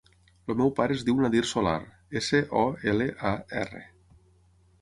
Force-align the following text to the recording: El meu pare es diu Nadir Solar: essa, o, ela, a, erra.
El 0.51 0.55
meu 0.61 0.71
pare 0.79 0.95
es 0.99 1.03
diu 1.09 1.19
Nadir 1.25 1.43
Solar: 1.51 1.75
essa, 2.21 2.41
o, 2.65 2.65
ela, 2.93 3.11
a, 3.33 3.35
erra. 3.67 3.87